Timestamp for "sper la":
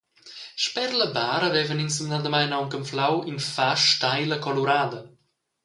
0.63-1.07